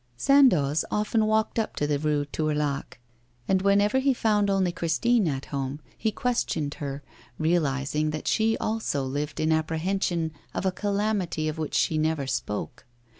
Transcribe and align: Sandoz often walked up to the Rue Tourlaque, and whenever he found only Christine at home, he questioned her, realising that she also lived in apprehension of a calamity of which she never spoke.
Sandoz 0.17 0.83
often 0.89 1.27
walked 1.27 1.59
up 1.59 1.75
to 1.75 1.85
the 1.85 1.99
Rue 1.99 2.25
Tourlaque, 2.25 2.97
and 3.47 3.61
whenever 3.61 3.99
he 3.99 4.15
found 4.15 4.49
only 4.49 4.71
Christine 4.71 5.27
at 5.27 5.45
home, 5.53 5.79
he 5.95 6.11
questioned 6.11 6.73
her, 6.81 7.03
realising 7.37 8.09
that 8.09 8.27
she 8.27 8.57
also 8.57 9.03
lived 9.03 9.39
in 9.39 9.51
apprehension 9.51 10.31
of 10.55 10.65
a 10.65 10.71
calamity 10.71 11.47
of 11.47 11.59
which 11.59 11.75
she 11.75 11.99
never 11.99 12.25
spoke. 12.25 12.83